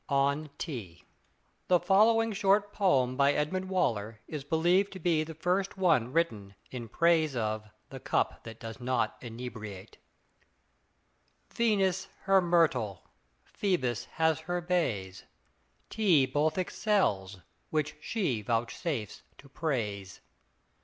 ON 0.09 0.49
TEA 0.57 1.03
The 1.67 1.79
following 1.79 2.33
short 2.33 2.73
poem 2.73 3.15
by 3.15 3.33
Edmund 3.33 3.69
Waller 3.69 4.19
is 4.27 4.43
believed 4.43 4.91
to 4.93 4.99
be 4.99 5.23
the 5.23 5.35
first 5.35 5.77
one 5.77 6.11
written 6.11 6.55
in 6.71 6.89
praise 6.89 7.35
of 7.35 7.69
the 7.91 7.99
"cup 7.99 8.43
that 8.43 8.59
does 8.59 8.79
not 8.79 9.15
inebriate": 9.21 9.99
Venus 11.53 12.07
her 12.23 12.41
myrtle, 12.41 13.03
Phoebus 13.43 14.05
has 14.17 14.39
her 14.49 14.59
bays; 14.59 15.25
Tea 15.91 16.25
both 16.25 16.57
excels, 16.57 17.37
which 17.69 17.95
she 17.99 18.41
vouchsafes 18.41 19.21
to 19.37 19.47
praise. 19.49 20.19